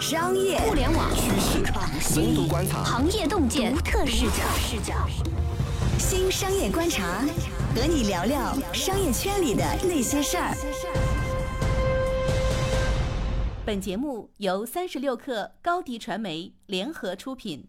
[0.00, 1.62] 商业、互联网、趋势、
[2.00, 4.42] 深度观察、行业洞见、独特视角。
[4.56, 4.94] 视角。
[5.98, 7.22] 新商业观察，
[7.76, 10.56] 和你聊聊商业圈里的那些事儿。
[13.66, 17.66] 本节目由三十六克高低传媒联合出品。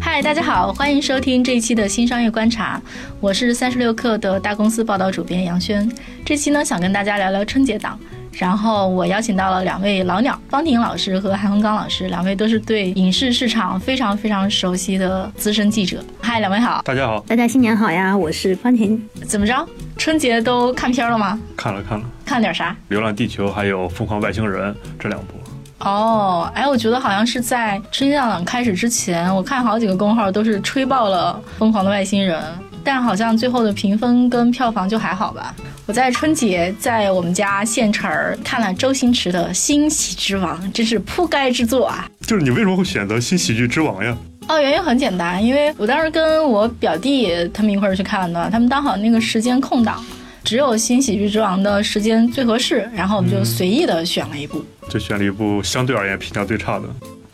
[0.00, 2.80] 嗨，大家好，欢迎收听这一期的新商业观察，
[3.20, 5.86] 我是三十六克的大公司报道主编杨轩。
[6.24, 8.00] 这期呢，想跟大家聊聊春节档。
[8.36, 16.02] 然后我邀请到了两位老鸟，方婷老师和韩洪刚老师，两位都是对影视市场非常非常熟悉的资深记者。
[16.20, 16.82] 嗨，两位好！
[16.84, 17.20] 大家好！
[17.28, 18.16] 大家新年好呀！
[18.16, 19.00] 我是方婷。
[19.26, 19.54] 怎么着？
[19.96, 21.38] 春节都看片了吗？
[21.56, 22.04] 看了看了。
[22.24, 22.70] 看点啥？
[22.88, 25.34] 《流浪地球》还有《疯狂外星人》这两部。
[25.78, 32.40] 哦，哎，我觉得好像是在春节档开始之前，我看好几个公号都是吹爆了《疯狂的外星人》。
[32.84, 35.54] 但好像最后的评分跟票房就还好吧。
[35.86, 42.08] 我在春节在我们家县城儿看了周星驰的《新喜剧之王》，真是铺盖之作啊！
[42.20, 44.16] 就是你为什么会选择《新喜剧之王》呀？
[44.46, 50.04] 哦，原因很简单，因为我当时跟我表弟他们一块儿去看的，他们刚好那个时间空档，
[50.44, 56.84] 只有《新喜剧之王》的时间最合适，然后我们就随意的选了一部，就选了一部相对而言评价最差的。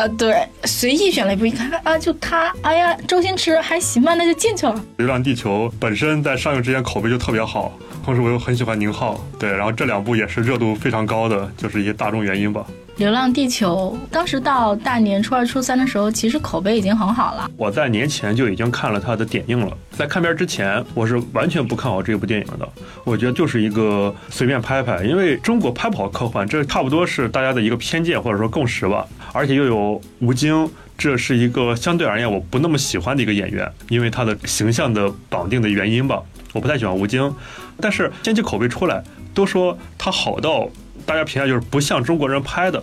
[0.00, 0.34] 呃，对，
[0.64, 4.72] 随意选了一部，一看啊，就他，哎呀，周星驰还行吧，那就进去了。
[4.96, 12.64] 《流浪地球》本身在上映之前口碑就特别好，同时我又很喜欢宁浩，对，然后这两部也是热度非常高的，就是一些大众原因吧。
[13.00, 17.50] 《流浪地球》当时到大年初二、初三的时候，其实口碑已经很好了。
[17.56, 22.68] 我在年前就已经看了它的点映了，在看片之前，我是完全不看好这部电影的。
[23.04, 29.06] 我觉得就是一个随便拍拍，因为中国拍不好科幻，这差不多是大家的一个偏见或者说共识吧。
[29.32, 37.34] 而且又有吴京，这是一个相对而言我不那么喜欢的一个演员，因为他的形象的绑定的原因吧，我不太喜欢吴京。
[37.80, 40.68] 但是先期口碑出来，都说他好到。
[41.06, 42.82] 大家评价就是不像中国人拍的。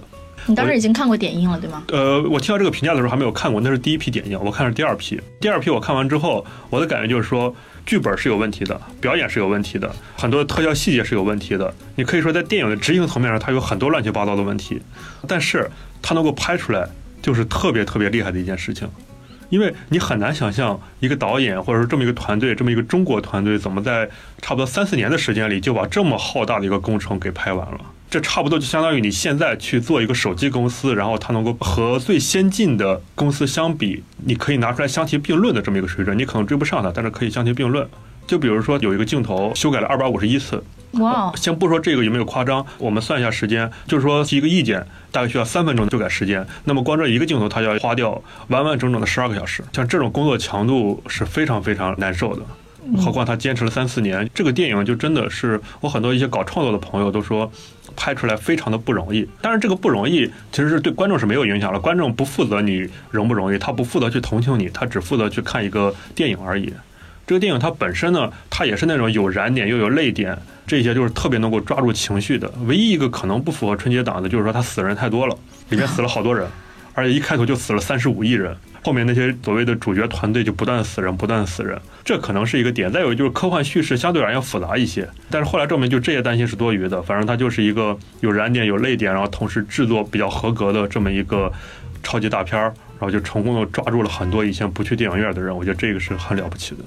[0.49, 1.83] 你当时已经看过点映了，对吗？
[1.89, 5.19] 呃，我听到这个评价的时候还没有看过，那是第一批点映，我看是第二批。
[5.41, 7.53] 第二批我看完之后，我的感觉就是说，
[7.85, 11.73] 剧本是有问题的，表演是有问题的，很多特效细节是有问题的。
[11.95, 14.81] 你可以说在电影的执行层面上，它有很多乱七八糟的问题，
[15.27, 15.69] 但是
[16.01, 16.87] 它能够拍出来，
[17.21, 18.87] 就是特别特别厉害的一件事情。
[19.49, 24.09] 因为你很难想象一个导演或者说这么一个团队，这么一个中国团队，怎么在
[24.41, 27.81] 差不多三四年的时间里就把这么浩大的一个工程给拍完了。
[28.09, 37.87] 这差不多就相当于你现在去做一个手机公司，然后它能够和最先进的公司相比，你可以拿出来相提并论的这么一个水准，你可能追不上它，但是可以相提并论。
[38.25, 40.61] 就比如说有一个镜头修改了二百五十一次，
[40.93, 41.31] 哇！
[41.35, 52.41] 先不说这个有没有夸张，我们算一下时间，就是说提一个意见大概需要三分钟的修改时间，那么光这一个镜头它就要花掉完完整整的十二个小时，像这种工作强度是非常非常难受的。
[52.97, 57.51] 何况他坚持了三四年，这个电影就真的是我很多一些搞创作的朋友都说，
[57.97, 59.27] 拍出来非常的不容易。
[59.41, 66.71] 但是这个不容易其实是对观众是没有影响的，观众不负责你容不容易，他不负责去同情你，他只负责去看一个电影而已。
[67.25, 72.49] 这个电影它本身呢，它也是那种有燃点又有泪点，这些就是特别能够抓住情绪的。
[72.67, 75.35] 唯一一个可能不符合春节档的，就是说它死人太多了，
[75.67, 76.47] 里面死了好多人，
[76.97, 78.57] 而且一开头就死了三十五亿人。
[78.83, 82.91] 后面那些所谓的主角团队就不断死人，不断死人，这可能是一个点。
[82.91, 86.99] 再有就是科幻叙事相对而言复杂一些，但是后来证明就这些担心是多余的。
[87.03, 91.51] 反正它就是一个有燃点、有泪点，然后同时制作比较合格的这么一个
[92.01, 95.55] 超级大片儿，然后就成功的抓住了很多以前不去电影院的人。
[95.55, 96.81] 我觉得这个是很了不起的。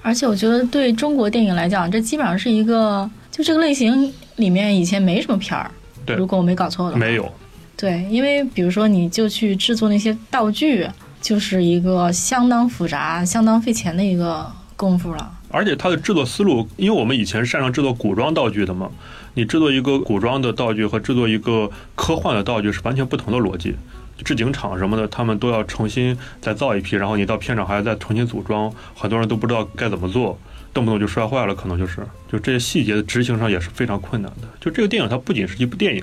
[0.00, 5.70] 而且我觉得对中国电影来讲，这基本上是一个就这个类型里面以前没什么片儿。
[6.04, 7.30] 对，如果我没搞错的话，没有。
[7.76, 10.88] 对，因为比如说你就去制作那些道具。
[11.22, 14.44] 就是一个相当复杂、相当费钱的一个
[14.74, 15.32] 功夫了。
[15.52, 18.90] 而且它的制作思路，因为我们以前擅长制作古装道具的嘛，
[19.34, 23.76] 你制作一个古装的道具和制作一个科幻的道具是完全不同的逻辑。
[24.24, 30.36] 制景厂什么的，他们都要重新再造一批，然后你到片场还要再重新组装，很多人都不知道该怎么做。
[30.74, 31.98] 动不动就摔坏了，可能就是，
[32.32, 34.48] 就这些细节的执行上也是非常困难的。
[34.58, 36.02] 就这个电影，它不仅是一部电影，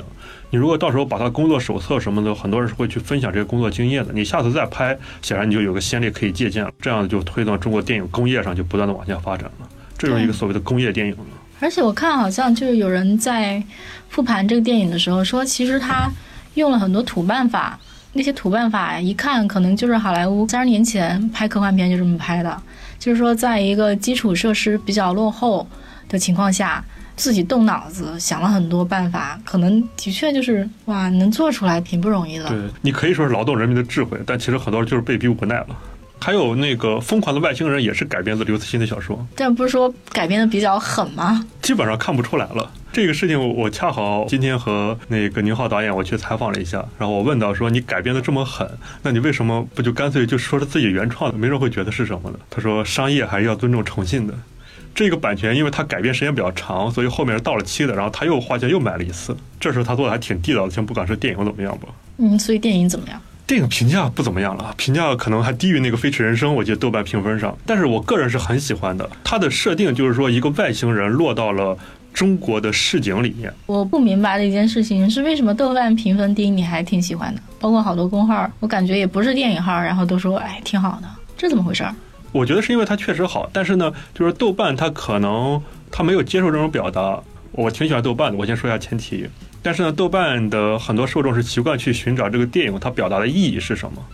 [0.51, 4.11] 你如果到时候把它工作手册什么的，很多人是会去分享这些工作经验的。
[4.13, 9.69] 你下次再拍，显然你就有个先例可以借鉴了，这样就推动中国电影工业上就不断的往下发展了。
[9.97, 11.19] 这就是一个所谓的工业电影了。
[11.59, 13.61] 而且我看好像就是有人在
[14.09, 16.09] 复盘这个电影的时候说，其实他
[16.55, 17.77] 用了很多土办法，
[18.13, 22.59] 那些土办法一看可能就是好莱坞三十年前拍科幻片就这么拍的。
[22.97, 25.67] 就是说，在一个基础设施比较落后
[26.07, 26.83] 的情况下，
[27.19, 32.47] 自己动脑子想了很多办法，可能的确就是哇，能做出来挺不容易的。
[32.47, 35.67] 对你可以说是劳动人民的智慧，但其实很多人就是被逼无奈了。
[36.21, 41.45] 还有那个《疯狂的外星人》也是改编自刘慈欣的小说，但不是说改编的比较狠吗？
[41.61, 42.71] 基本上看不出来了。
[42.91, 48.69] 这个事情我我恰好今天和那个宁浩导演我去采访了一下，然后我问到说你改编的这么狠，
[49.03, 52.39] 那你为什么不就干脆就说是自己原创的，没人会觉得是什么呢？
[52.49, 54.33] 他说商业还是要尊重诚信的。
[54.99, 59.33] 这个版权因为它改编时间比较长，所以后面是到了期的，然后他又花钱又买了一次。
[59.57, 61.87] 这时候他做的还挺地道的，先不管是电影怎么样吧。
[62.17, 63.17] 嗯，所以电影怎么样？
[63.47, 67.57] 电影评价不怎么样了，评价可能还低于那个《飞驰人生》，我记得豆瓣评分上。
[67.65, 71.77] 但是我个人是很喜欢的，它的设定就是说一个外星人落到了。
[72.11, 77.41] 中国的市井里面，我不明白的一件事情是，为什么豆瓣评分低你还挺喜欢的？
[77.59, 81.07] 包括好多公号，我感觉也不是电影号，然后都说哎挺好的，
[81.37, 81.85] 这怎么回事？
[82.31, 85.61] 我觉得是因为它确实好，但是呢，就是豆瓣它可能
[85.91, 87.19] 它没有接受这种表达。
[87.51, 89.27] 我挺喜欢豆瓣的，我先说一下前提。
[89.61, 94.05] 但是呢，豆瓣的很多受众是习惯去寻找这个电影它表达的意义是什么，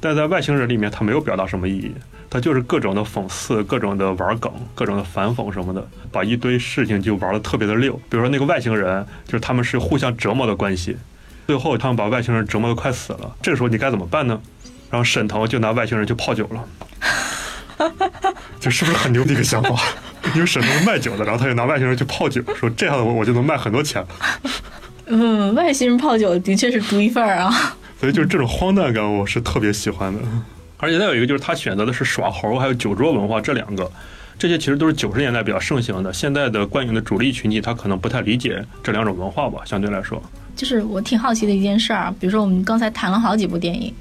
[0.00, 1.92] 但在外星人里面，它没有表达什么意义。
[2.30, 7.92] 他就是各种的讽刺，各种的玩梗，各种的反讽什么的，把一堆事情就玩的特别的溜。
[8.10, 10.96] 比如说那个外星人，就是他们是互相折磨的关系，
[11.46, 13.36] 最后他们把外星人折磨的快死了。
[13.40, 14.40] 这个时候你该怎么办呢？
[14.90, 16.64] 然后沈腾就拿外星人去泡酒了，
[18.60, 19.80] 这是不是很牛的一个想法？
[20.34, 24.04] 因为沈腾是卖酒的，然后他就拿外星人去泡酒，说这样的我我就能卖很多钱。
[25.06, 27.76] 嗯，外星人泡酒的确是独一份儿啊。
[28.00, 30.20] 所以就是这种荒诞感，我是特别喜欢的。
[30.78, 33.90] 而且再有一个就是他选择的是耍猴，还有酒桌文化这两个，
[34.38, 36.12] 这些其实都是九十年代比较盛行的。
[36.12, 40.22] 现在的观影的主力群体他可能不太理解这两种文化吧，相对来说。
[40.56, 43.94] 就是我挺好奇的一件事儿，比如说我们刚才谈了好几部电影，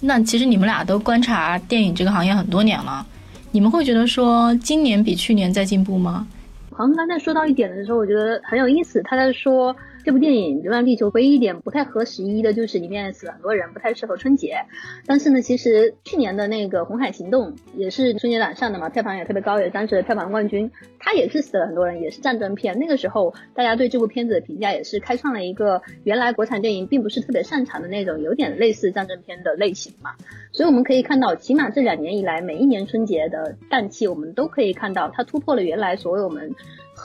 [0.00, 3.04] 那其实你们俩都观察电影这个行业很多年了，
[3.50, 6.26] 你们会觉得说今年比去年在进步吗？
[6.72, 9.74] 好像刚才说到一点的时候，我觉得很有意思，他在说。
[10.08, 14.56] 这部电影《流浪地球》唯一一点不太合时宜的就是里面死了很多人，不太适合春节。
[15.04, 20.70] 但是呢，其实去年的那个《红海行动》也是春节档上的嘛，票房也特别高，也当时的票房冠军。
[20.98, 22.78] 它也是死了很多人，也是战争片。
[22.78, 30.12] 那个时候大家对这部片子的评价也是开创了一个原来国产电影并不是特别擅长的那种有点类似战争片的类型嘛。
[30.52, 36.54] 所以我们可以看到，起码这两年以来，每一年春节的档期，我们都可以看到它突破了原来所有我们。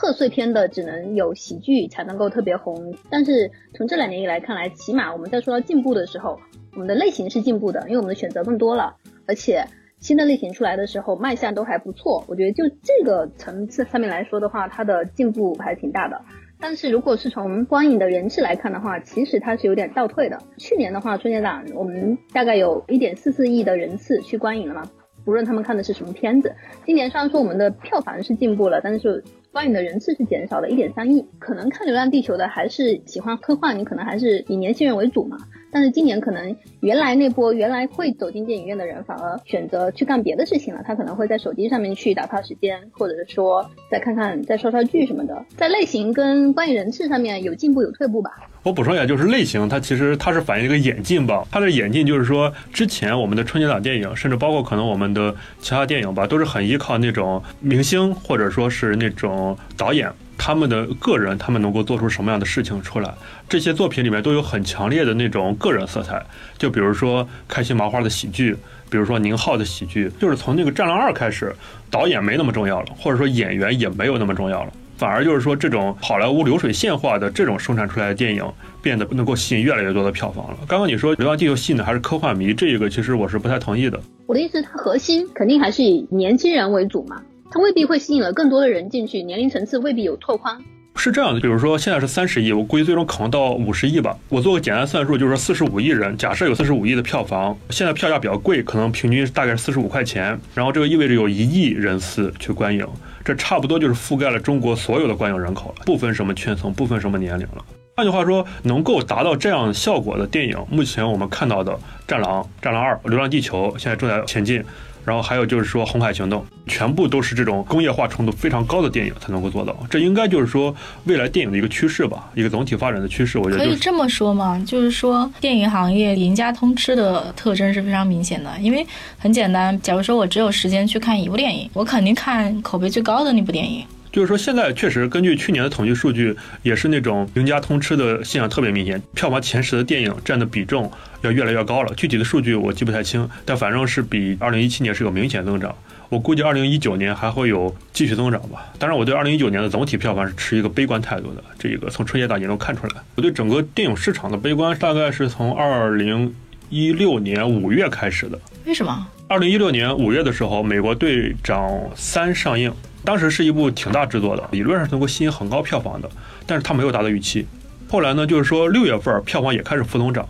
[0.04, 6.38] 贺岁片的只能有喜剧才能够特别红，但是从这两年以来看来，起码我们在说到进步的时候，
[6.74, 8.96] 我们的类型是进步的，因为我们的选择更多了，
[9.26, 9.64] 而且
[10.00, 12.22] 新的类型出来的时候卖相都还不错。
[12.28, 16.20] 我觉得就这个层次上面来说的话，它的进步还是挺大的。
[16.60, 20.38] 但是如果是从观影的人次来看的话，其实它是有点倒退的。
[20.58, 24.82] 去年的话，春节档我们大概有一点四四亿的人次去观影了嘛，
[25.24, 26.54] 不论他们看的是什么片子。
[26.84, 29.24] 今年虽然说我们的票房是进步了，但是。
[29.54, 35.38] 观影的人次是减少了一点三亿，可能看《流浪地球》的还是喜欢科幻，你可能还是以年轻人为主嘛。
[35.70, 40.80] 但是今年可能原来那波原来会走进电影院的人，反而选择去干别的事情了。
[40.84, 45.44] 他可能会在手机上面去打发时间，或者是说再看看、再刷刷剧什么的。
[45.56, 48.30] 在类型跟观影人次上面有进步有退步吧。
[48.62, 51.44] 我补充一下，就是类型它其实它是反映一个演进吧。
[51.50, 59.43] 它的演进就是说，之前我们的春节档电影，甚至包括可能我们的其他电影吧，都是很依靠那种明星或者说是那种
[59.76, 60.10] 导演。
[60.36, 63.14] 他们的个人，他们能够做出什么样的事情出来？
[63.48, 66.20] 这些作品里面都有很强烈的那种个人色彩。
[66.58, 68.54] 就比如说开心麻花的喜剧，
[68.90, 71.54] 比如说宁浩的喜剧，就是从那个《战狼二》开始，
[71.88, 78.44] 导演没那么重要了，或者说演员也没有那么重要了，反而就是说这种好莱坞流水线化的这种生产出来的电影，
[78.82, 80.58] 变得能够吸引越来越多的票房了。
[80.66, 84.00] 刚刚你说《流浪地球》吸引的还是科幻迷，这个其实我是不太同意的。
[84.26, 87.22] 我的意思，它核心肯定还是以年轻人为主嘛。
[87.54, 90.60] 它未必会吸引了更多的人进去，年龄层次未必有拓宽。
[90.96, 94.18] 是这样的，比如说现在是三十亿，我估计最终可能到五十亿吧。
[94.28, 100.36] 我做个简单算术，就是说四十五亿人，假设有四十五亿的票房，现在票价比较贵，可能平均大概是四十五块钱。
[100.52, 102.84] 然后这个意味着有一亿人次去观影，
[103.24, 107.64] 这差不多就是覆盖了中国所有的观影人口了，不分什么圈层，不分什么年龄了。
[107.94, 111.70] 换句话说，能够达到这样效果的电影，目前我们看到的
[112.08, 114.64] 《战狼》《战狼二》《流浪地球》现在正在前进。
[115.04, 119.76] 然后还有就是说，《红海行动》全部都是这种工业化程度非常高的电影才能够做到。
[119.90, 123.38] 这应该就是说未来电影的一个趋势吧，一个总体发展的趋势。
[123.38, 128.50] 我觉得可以这么说嘛，就是说电影行业赢家通吃的特征是非常明显的。
[128.60, 128.86] 因为
[129.18, 133.84] 很简单，假如说我只有时间去看一部电影，我肯定看口碑最高的那部电影。
[134.14, 140.88] 就是说，现在确实根据去年的统计数据，也是那种赢家通吃的现象特别明显，票房前十的电影占的比重
[141.22, 141.92] 要越来越高了。
[141.96, 145.74] 具体的数据我记不太清，但反正是比二零一七年是有明显增长。
[146.08, 148.72] 我估计二零一九年还会有继续增长吧。
[148.78, 151.42] 当然，我对二零一九年的总体票房是持一个悲观态度的。
[151.58, 156.32] 这一个从春节档也能看出来，我对整个电影市场的悲观大概是从二零
[156.70, 158.38] 一六年五月开始的。
[158.64, 159.08] 为什么？
[159.26, 162.72] 二零一六年五月的时候，美国队长三上映，
[163.04, 166.08] 当时是一部挺大制作的，理论上能够吸引很高票房的，
[166.46, 167.46] 但是它没有达到预期。
[167.88, 170.26] 后来呢，就是说六月份票房也开始负增长。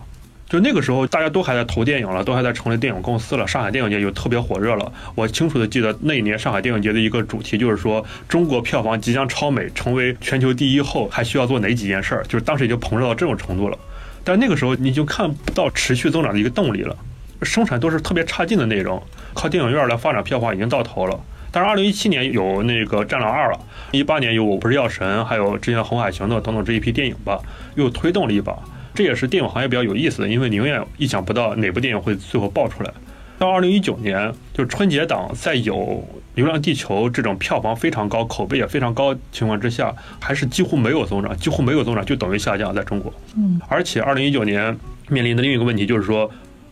[0.46, 3.48] 就那个时候，大家都还在投电影了，都还在成立电影公司了。
[3.48, 4.92] 上海电影节就特别火热了。
[5.14, 12.24] 我清楚的记得那一年上海电影节的一个主题就是说，中国票房即将超美，成为全球第一后，还需要做哪几件事儿？
[12.24, 13.78] 就是当时已经膨胀到这种程度了。
[14.22, 16.96] 但那个时候你就看不到持续增长的一个动力了，
[17.42, 19.02] 生产都是特别差劲的内容，
[19.32, 21.18] 靠电影院来发展票房已经到头了。
[21.54, 23.60] 但是二零一七年有那个《战狼二》了，
[23.92, 27.38] 一八年有《我不是药神》，还有之前《红海行动》等等这一批电影吧，
[27.76, 28.58] 又推动了一把。
[28.92, 32.92] 这也是电影行业比较有意思的，因为你永远意想不到哪部电影会最后爆出来。
[33.38, 35.76] 到二零一九年，就是春节档，在有
[36.34, 43.14] 《流浪地球》这种票房非常高、口碑也非常高情况之下，还是几乎没有增长，几乎没有增长，就等于下降在中国。
[43.36, 44.76] 嗯，而且二零一九年
[45.08, 46.28] 面临的另一个问题就是说，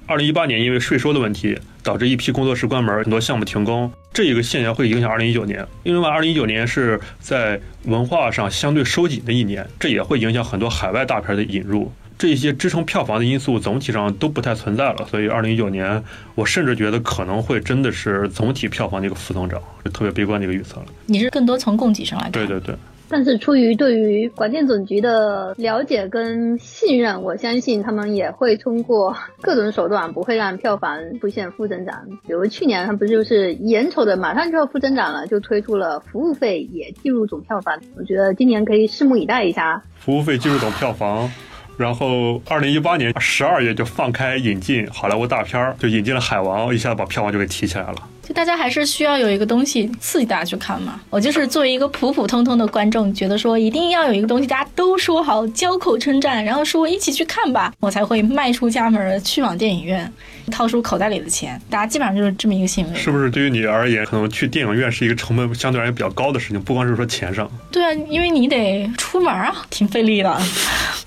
[0.08, 5.66] 二零一八年因为税收的问题，导致一批工作室关门，很多项目停工，这一个现象会影响二零一九年。
[5.82, 11.92] 因为二零一九年是在文化上相对收紧的一年，这也会影响很多海外大片的引入。
[12.18, 16.00] 这些支撑票房的因素总体上都不太存在了，所以二零一九年
[16.36, 20.86] 我甚至觉得可能会真的是总体票房的一个负增长，是特别悲观的一个预测了。
[21.06, 22.32] 你是更多从供给上来看？
[22.32, 22.76] 对对对。
[23.12, 31.94] 但是出于对于广电总局的了解跟信任，我相信他们也会通过各种手段，不会让票房出现负增长。
[32.26, 37.78] 比如去年他不就是眼瞅着马上就要负增长了，就推出了服务费也计入总票房。
[37.98, 41.30] 我觉得今年可以拭目以待一下，服务费计入总票房。
[41.76, 47.96] 然后，二零一八年十二月就放开引进好莱坞大片儿，就引进了《海王》，一下把票房就给提起来了。
[48.22, 51.00] 就大家还是需要有一个东西刺激大家去看嘛。
[51.10, 60.10] 我就是作为一个普普通通的观众，觉得说一定要有一个东西，大家都说好，交口称赞，然后说一起去看吧，我才会迈出家门去往电影院，
[60.50, 61.60] 掏出口袋里的钱。
[61.68, 62.98] 大家基本上就是这么一个行为。
[62.98, 66.60] 是不是对于你而言，可能去电影院是一个成本相对而言比较高的事情？
[66.62, 67.50] 不光是说钱上。
[67.72, 70.40] 对啊，因为你得出门啊，挺费力的。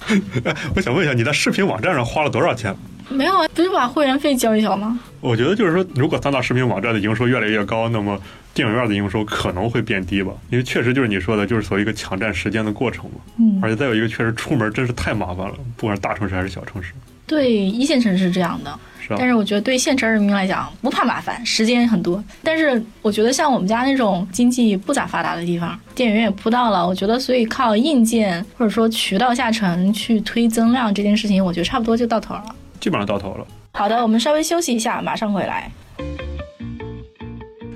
[0.76, 2.76] 我想问一下，你在视频网站上花了多少钱？
[3.10, 5.00] 没有啊，不是把会员费交一交吗？
[5.22, 8.20] 我觉得就是说，如果三大视频网站的营收越来越高，那么
[8.54, 10.32] 电影院的营收可能会变低吧？
[10.50, 13.18] 因为确实就是你说的，就是所谓一个抢占时间的过程嘛。
[13.40, 13.60] 嗯。
[13.62, 16.94] 而且再有一个，确实出门真是太麻烦了，不管是大城市还是小城市。
[17.28, 18.80] 对，一线城市这样的。
[19.00, 19.18] 是啊。
[19.20, 22.24] 但是我觉得对县城人民来讲不怕麻烦，时间很多。
[22.44, 32.56] 但是我觉得像我们家那种经济不咋发达的地方，电影院也铺到了，我觉得所以靠硬件或者说渠道下沉去推增量这件事情，我觉得差不多就到头了。
[32.86, 33.48] 基本上到头了。
[33.74, 35.72] 好的，我们稍微休息一下，马上回来。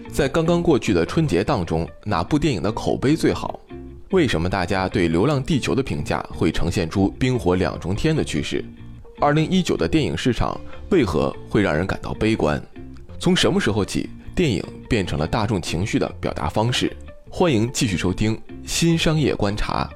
[0.08, 3.60] 在刚刚过去的春节档中，哪部电影的口碑最好？
[4.12, 8.64] 为什么大家对《流浪地球》的评价会呈现出冰火两重天的趋势？
[9.20, 10.56] 二零一九的电影市场
[10.92, 12.62] 为何会让人感到悲观？
[13.18, 16.96] 从什么时候起，电影变成了大众情绪的表达方式？
[17.32, 19.90] 欢迎继续收听《新商业观察》。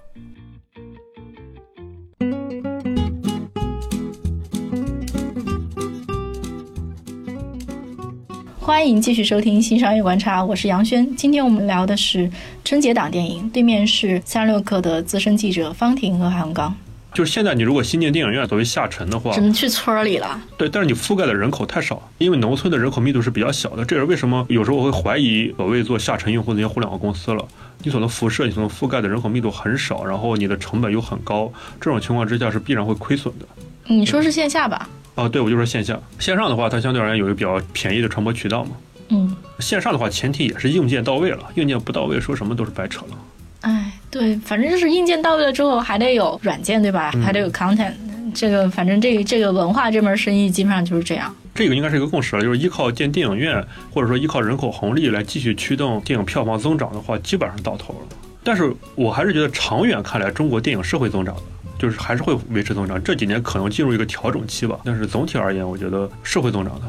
[8.64, 11.14] 欢迎继续收听《新商业观察》，我是杨轩。
[11.18, 12.32] 今天我们聊的是
[12.64, 16.74] 春节档电影，对面是三十六氪的资深记者方婷和韩刚。
[17.14, 20.42] 就是现在，你如果新建电影院作为下沉的话，只能去村里了。
[20.58, 23.84] 对，但是你覆盖的人口太少，因为农村的人口密度是比较小的。
[23.84, 27.46] 这也是为什么有时候我会怀疑所谓做下沉用户那些互联网公司了。
[27.84, 31.52] 你所能辐射、你所能覆盖的人口密度很少，然后你的成本又很高，
[31.82, 33.46] 这种情况之下是必然会亏损的。
[33.88, 34.88] 你说是线下吧？
[35.16, 36.00] 哦，对，我就说线下。
[36.20, 38.72] 线上的话，它相对而言有一个比较便宜的传播渠道嘛。
[39.10, 39.36] 嗯。
[39.60, 43.18] 线上的话，前提也是硬件到位了，硬件不到位，说什么都是白扯了。
[43.62, 47.12] 哎，对，反正就是硬件到位了之后，还得有软件，对吧？
[47.24, 47.94] 还得有 content。
[48.34, 51.34] 这个反正这这个文化这门生意基本上就是这样。
[51.54, 58.18] 这个应该是一个共识了，就是依靠建电影院，或者说依靠人口红利来继续驱动电影票房增长的话，基本上到头了。
[58.44, 61.42] 但是我还是觉得长远看来，中国电影是会增长的。
[61.84, 64.80] 就是还是会维持增长，这几年可能进入一个调整期吧。
[64.86, 66.86] 但是总体而言，我觉得是会增长的，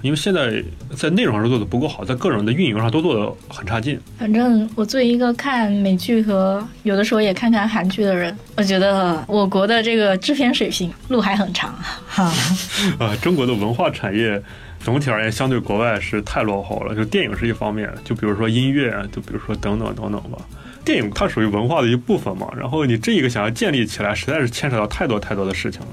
[0.00, 0.60] 因为现在
[0.96, 4.00] 在内容上做的不够好，在各种的运营上都做的很差劲。
[4.18, 11.72] 反正我作为一个看美剧和有的时候也看看韩剧的人，我觉得我国的这个制片水平路还很长。
[12.08, 12.24] 哈，
[12.98, 14.42] 啊，中国的文化产业
[14.80, 20.38] 总体而言相对国外是太落后了，就电影是一方面，就比如说音乐，就比如说等等等等吧。
[20.84, 25.88] 电影它属于文化的一部分嘛，然后你这一个想要建立起来，实在是牵扯到太多太多的事情了。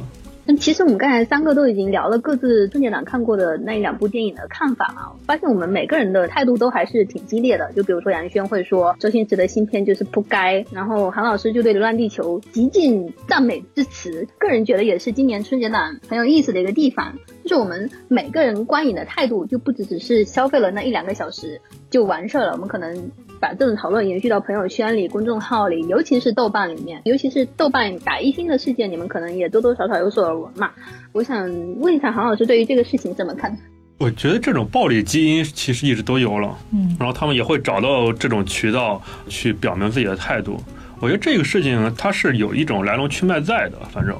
[0.45, 7.71] 那其实我们刚才三个都已经聊了各自春节档看过的那两部电影的看法了，发现我们每个人的态度都还是挺激烈的。
[7.73, 14.27] 就比如说杨轩会说周星驰的新片就是不该，然后韩老师就对《流浪地球》极尽赞美之词。
[14.39, 23.11] 个人觉得也是今年春节档很有意思的一个地方，就是我们每个人观影的态度就不只只是消费了那一两个小时就完事儿了，我们可能。
[23.39, 30.71] 把这种讨论延续到朋友圈里、公众号里，尤其是豆瓣里面，尤其是豆瓣打一星的事件，你们可能也多多少少有所耳闻嘛。
[31.11, 33.57] 我想问一下韩老师，对于这个事情怎么看？
[33.97, 40.57] 我觉得这种暴力基因其实一直都有了，嗯，然后他们也会找到这种渠道去表明自己的态度。
[41.01, 43.77] 我觉得这个事情它是有一种来龙去脉在的。
[43.91, 44.17] 反正，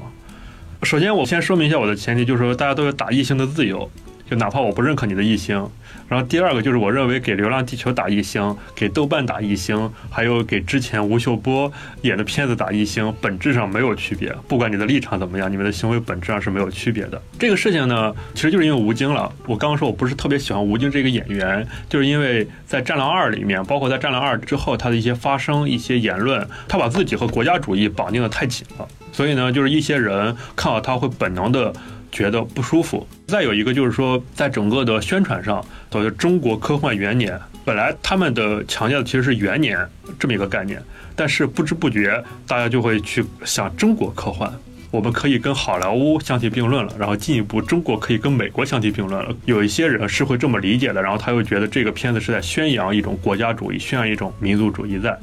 [0.82, 3.90] 首先我先说明一下我的前提，就是说大家都有打异性的自由，
[4.30, 5.68] 就哪怕我不认可你的一星。
[6.08, 11.70] 然后第二个就是我认为给《流浪地球》打一星，给豆瓣打一星，还有给之前吴秀波
[12.02, 14.34] 演的片子打一星，本质上没有区别。
[14.48, 17.20] 不管你的立场怎么样，你们的行为本质上是没有区别的。
[17.38, 19.32] 这个事情呢，其实就是因为吴京了。
[19.46, 28.88] 我刚刚说我不是特别喜欢吴京这个演员，就是因为在《战狼二》里面，包括在《战狼二》之后，他的一些发声、一些言论，他把自己和国家主义绑定的太紧了。
[29.12, 31.72] 所以呢，就是一些人看到他会本能的。
[32.10, 33.06] 觉得不舒服。
[33.26, 39.78] 再有一个就是说，在整个的宣传上，所谓中国科幻元年，本来他们的强调的其实是元年
[40.18, 40.82] 这么一个概念，
[41.14, 44.52] 但是不知不觉大家就会去想中国科幻，
[44.90, 49.34] 我们可以跟好莱坞相提并论了，然后进一步中国可以跟美国相提并论了。
[49.44, 55.16] 有一些人是会这么理解的，然后他又觉得这个片子是在宣扬一种国家主义，宣扬一种民族主义在。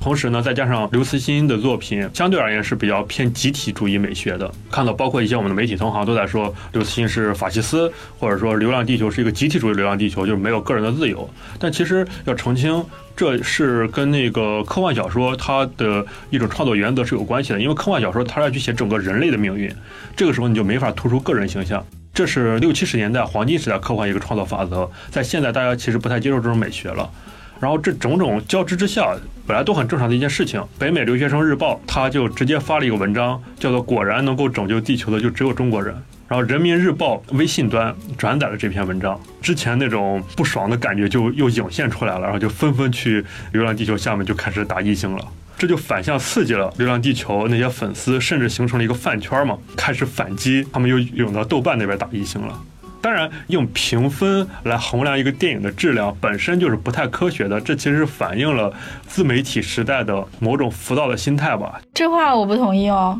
[0.00, 4.48] 同时呢，再加上刘慈欣的作品，相对而言是比较偏集体主义美学的。
[4.70, 11.28] 看到包括一些我们的媒体同行都在说刘慈欣是法西斯，或者说《流浪地球》是一个集体主义《流浪地球》，就是没有个人的自由。
[11.58, 12.84] 但其实要澄清，
[13.16, 17.60] 这是跟那个科幻小说它的一种创作原则是有关系的。
[17.60, 19.74] 因为科幻小说它要去写整个人类的命运，
[20.16, 21.84] 这个时候你就没法突出个人形象。
[22.14, 27.10] 这是六七十年代黄金时代科幻一个创作法则，在现在大家其实不太接受这种美学了。
[27.58, 29.14] 然后这种种交织之下，
[29.46, 30.62] 本来都很正常的一件事情。
[30.78, 35.94] 北美留学生日报他就直接发了一个文章，叫做“果然能够拯救地球的就只有中国人”。
[36.28, 43.22] 然后人民日报微信端转载了这篇文章，之前那种不爽的感觉就又涌现出来了，然后就纷纷去
[43.52, 45.24] 《流浪地球》下面就开始打一星了，
[45.56, 52.60] 这就反向刺激了《流浪地球》那些粉丝，甚至形成了一个饭圈嘛，开始反击，他们又涌到豆瓣那边打一星了。
[53.06, 57.60] 当然，用评分来衡量一个电影的质量本身就是不太科学的。
[57.60, 58.74] 这其实反映了
[59.06, 61.80] 自媒体时代的某种浮躁的心态吧。
[61.94, 63.16] 这话我不同意哦。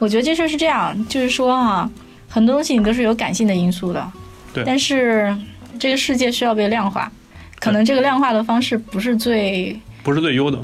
[0.00, 1.88] 我觉得这事是这样，就是说哈，
[2.28, 4.04] 很多东西你都是有感性的因素的。
[4.52, 4.64] 对。
[4.66, 5.32] 但是
[5.78, 7.08] 这个世界需要被量化，
[7.60, 10.58] 可能这个量化的方式不是最不是最优的。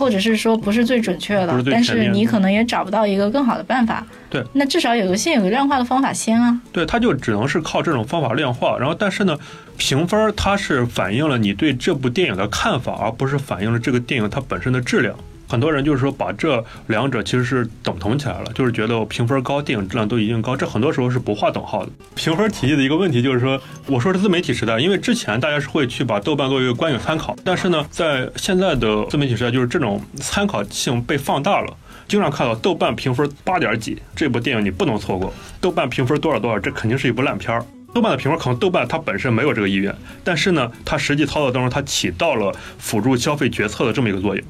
[0.00, 4.04] 或者是说不是最准确的，但是你可能也找不到一个更好的办法。
[4.30, 6.58] 对，那至少有个先有个量化的方法先啊。
[6.72, 8.78] 对，它就只能是靠这种方法量化。
[8.78, 9.36] 然后，但是呢，
[9.76, 15.14] 评分它是反映了你对这部电影的看法，而不是反映了这个电影它本身的质量。
[15.50, 21.90] 很多人就是说把这两者其实是等同起来了，就是觉得我评分高，电影质量都一定高，这很多时候是不划等号的。
[22.14, 37.66] 评分体系的一个问题就是说，我说是自媒体时代，因为之前大家是会去把豆瓣作为一个观影参考，但是呢，在现在的自媒体时代，就是这种参考性被放大了，经常看到豆瓣评分八点几，这部电影你不能错过；豆瓣评分多少多少，这肯定是一部烂片儿。
[37.92, 44.44] 豆瓣的评分可能豆瓣它本身没有这个意愿，但是呢，它实际操作当中它起到了辅助消费决策的这么一个作用。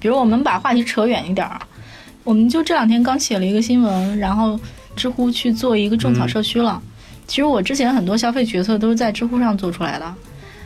[0.00, 1.60] 比如我们把话题扯远一点儿，
[2.24, 4.58] 我们就这两天刚写了一个新闻，然后
[4.96, 6.82] 知乎去做一个种草社区了。
[7.26, 10.14] 其实我之前很多消费决策都是在知乎上做出来的。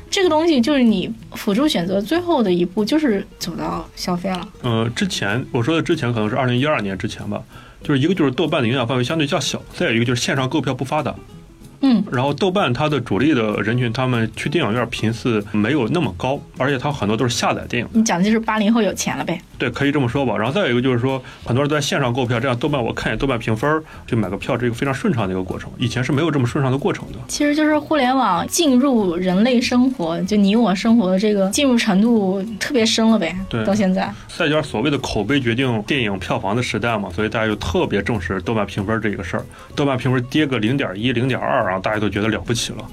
[0.08, 4.48] 这个东西就是你辅助选择最后的一步，就是走到消费了。
[4.62, 7.42] 呃，之前我说的之前可能是二零一二年之前吧，
[7.82, 11.12] 就是一个就是豆瓣的影响范围相对较小，再有一个就是线上购票不发达。
[11.86, 17.88] 嗯，然后豆瓣它的主力的人群，他们去电影院频次没有那么高，而且它很多都是下载电影。
[17.92, 19.38] 你讲的就是八零后有钱了呗？
[19.64, 20.36] 对，可以这么说吧。
[20.36, 25.70] 然后再有一个就是说，很多人在线上购票，这样豆瓣我看一眼豆瓣评分，就买个票，这个非常顺畅的一个过程。
[25.78, 27.18] 以前是没有这么顺畅的过程的。
[27.28, 33.34] 其实就是互联网进入人类生活，就你我生活的这个进入程度特别深了呗。
[33.48, 34.12] 对，到现在。
[34.28, 39.44] 再加上所谓的口碑决定电影票房的时代嘛，所以大家就特别重视豆瓣评分这个事儿。
[39.74, 42.84] 豆瓣评分跌个零点一、零点二，然后大家都觉得了不起了，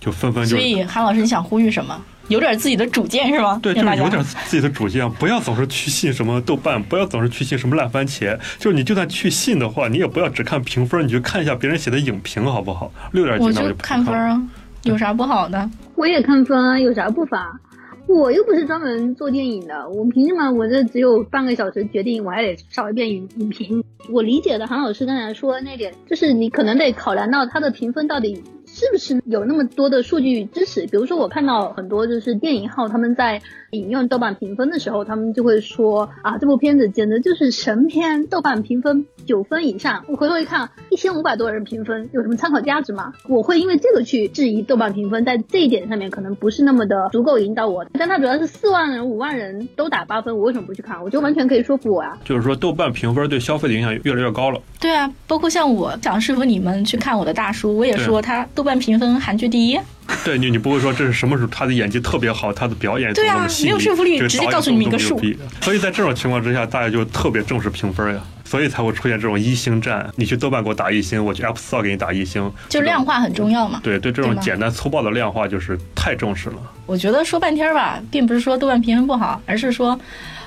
[0.00, 0.56] 就纷纷就。
[0.56, 1.96] 所以韩老师，你想呼吁什么？
[2.28, 3.58] 有点自己的主见是吗？
[3.62, 8.38] 对，就是有点自己的主见，不要总是去信什么豆瓣，不要总是去信什么烂番茄。
[8.58, 12.92] 就是你就算去信的话，你也不要只看评分，你去看一下别人写的影评，好不好？
[13.12, 14.40] 六点几我就看分啊，
[14.82, 15.68] 有啥不好的？
[15.96, 17.58] 我也看分啊，有啥不法？
[18.06, 23.84] 我又不是专门做电影的，我凭什么我这只有半个小时决定，我还得扫一遍影影评？
[24.10, 28.42] 我理解的韩老师刚才说的那点，就是你可能得考量到它的评分到底。
[28.78, 30.82] 是不是有那么多的数据支持？
[30.86, 40.04] 比如说，我看到很多就是电影号他们在引用豆瓣评分的时候，他们就会说啊，这部片子简直就是神片，豆瓣评分九分以上。
[40.06, 43.12] 我回头一看，一千五百多人评分，有什么参考价值吗？
[43.28, 47.84] 我会因为这个去质疑豆瓣评分，在这一点上面可能不是那么的足够引导我。
[47.94, 51.02] 但它主要是四万人、五万人都打八分，我为什么不去看？
[51.02, 52.16] 我觉得完全可以说服我呀。
[52.24, 54.60] 就是说，豆瓣评分对消费的影响越来越高了。
[54.78, 59.78] 对啊，包括像我想说服你们去看我的大叔，我也说他豆瓣评分韩剧第一。
[60.24, 65.20] 对你，你不会说这是什么时候他的演技特别好，他的表演对啊，没有说服力，直接告诉你们一个数。
[65.60, 70.10] 所以在这种情况之下，大家就特别重视评分呀，所以才会出现这种一星战。
[70.16, 73.80] 你去豆瓣给我打一星，我去 App Store 给你打一星，就量化很重要嘛。
[73.84, 76.56] 对对，这种简单粗暴的量化就是太重视了。
[76.86, 79.98] 我觉得说半天吧，并不是说豆瓣评分不好，而是说。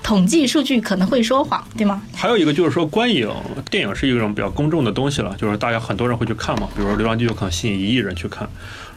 [0.04, 2.02] 统计数据可能会说谎，对吗？
[2.14, 3.30] 还有一个就是说，观影
[3.70, 6.68] 电影是一种比较公众的东西了，就是大家很多人会去看嘛。
[6.76, 8.50] 比如说《流浪地球》可能吸引一亿人去看，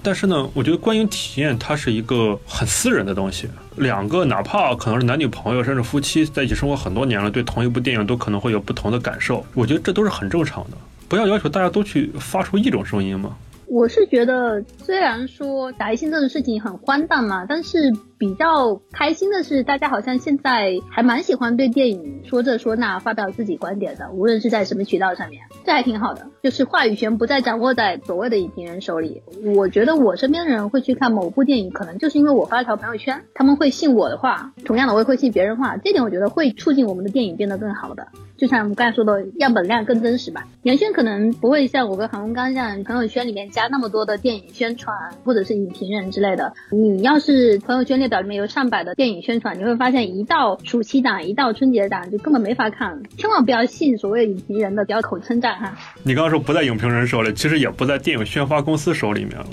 [0.02, 3.48] 但是呢，我觉得观影体验它是一个很私人的东西。
[3.76, 9.44] 两个哪怕可能是男女朋友，甚至夫妻在一起生活很多年了，对同一部电影都可能会有不同的感受。
[9.54, 10.76] 我觉得这都是很正常的，
[11.08, 13.36] 不要要求大家都去发出一种声音嘛。
[13.66, 26.26] 我是觉得，虽然说打一星这种事情很荒诞嘛，但是比较开心的是，大家好像现在还蛮喜欢对电影说这说那，发表自己观点的，无论是在什么渠道上面，这还挺好的。
[26.42, 29.22] 就是话语权不再掌握在所谓的影评人手里。
[29.56, 38.06] 我觉得我身边的人会去看某部电影，可能就是因为我发了条朋友圈，他们会信我的话，同样的我也会信别人话，这点我觉得会促进我们的电影变得更好的。
[38.36, 40.46] 就像我们刚才说的，样本量更真实吧。
[40.62, 46.52] 杨轩可能不会像我跟韩文刚这样朋友圈里面加那么多的电影宣传或者是影评人之类的。
[46.70, 53.02] 你要是朋友圈里列表里面有上百的电影宣传，你会发现一到暑期档、一到春节档就根本没法看。
[53.16, 55.74] 千万不要信所谓影评人的表口称赞哈。
[56.02, 59.46] 你刚刚说不在影评人手里，其实也不在电影宣发公司手里面了。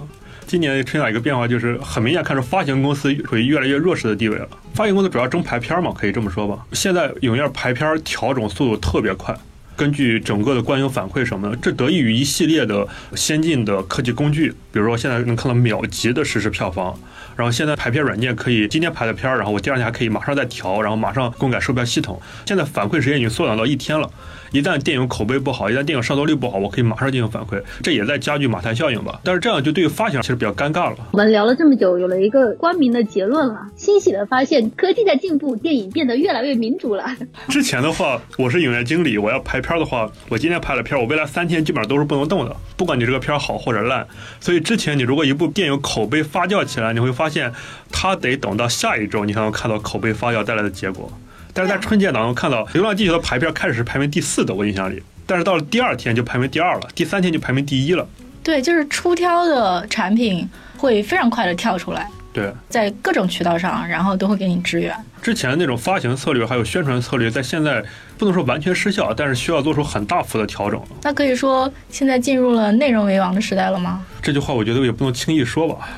[0.45, 4.49] 今年春节一个变化就是很明显，看出发行公司处于越来越弱势的地位了。
[4.73, 6.65] 发行公司主要争排片嘛，可以这么说吧。
[6.73, 9.33] 现在影院排片调整速度特别快，
[9.77, 12.85] 根据整个的观影反馈什么的，这得益于一系列的
[13.15, 16.99] 先进的科技工具，比如说现在能看到秒级的实时票房。
[17.41, 22.21] 然后现在排片软件可以今天排的片儿，然后我第二天还可以马上再调，然后马上更改售票系统。
[22.45, 24.08] 现在反馈时间已经缩短到一天了。
[24.51, 29.19] 一旦电影口碑不好，一旦电影上座率不好，我可以马上进行反馈，这也在加剧马太效应吧。
[29.23, 30.97] 但是这样就对于发行其实比较尴尬了。
[31.13, 37.06] 我们聊了这么久，有了一个光明的结论了，欣喜的发现科技在进步，电影变得越来越民主了。
[37.47, 44.06] 之前的话，我是影院经理，我要排片的话，我今天拍了片，我未来三天基本上都是不能动的，不管你这个片好或者烂。
[44.41, 47.30] 所以之前你如果一部电影口碑发酵起来，你会发现
[47.91, 51.11] 它得等到下一周你才能看到口碑发酵带来的结果。
[51.53, 58.07] 但是在春节档中看到《流浪地球》的排片开始是排名第四的，我印象里，但是到了第二天就排名第二了，第三天就排名第一了。
[58.41, 62.09] 对，就是出挑的产品会非常快的跳出来。
[62.33, 64.95] 对，在各种渠道上，然后都会给你支援。
[65.21, 67.83] 之前那种发行策略还有宣传策略，在现在
[68.17, 70.81] 不能说完全失效，但是需要做出很大幅的调整。
[71.03, 74.01] 那可以说现在进入了内容为王的时代了吗？
[74.21, 75.89] 这句话我觉得也不能轻易说吧，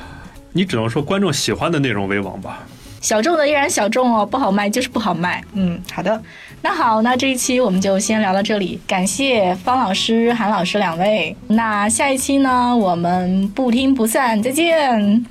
[0.56, 2.64] 你只能说观众喜欢的内容为王吧。
[3.00, 5.42] 小众的依然小众哦，不好卖就是不好卖。
[5.54, 6.22] 嗯，好的，
[6.62, 11.36] 那好，那这一期我们就先聊到这里，感谢方老师、韩老师两位。
[11.48, 15.26] 那下一期呢，我们不听不散，再见。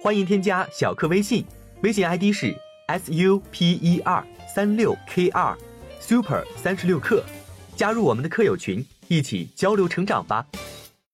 [0.00, 1.44] 欢迎添加小课微信，
[1.82, 2.54] 微信 ID 是
[2.86, 5.58] s u p e r 三六 k 二
[5.98, 7.24] super 三十六课，
[7.74, 10.46] 加入我们的课友群，一起交流成长吧。